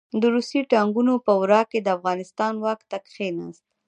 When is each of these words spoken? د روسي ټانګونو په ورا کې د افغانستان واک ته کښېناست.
د 0.21 0.23
روسي 0.35 0.61
ټانګونو 0.71 1.13
په 1.25 1.33
ورا 1.41 1.61
کې 1.71 1.79
د 1.81 1.87
افغانستان 1.97 2.53
واک 2.63 2.79
ته 2.89 2.97
کښېناست. 3.07 3.63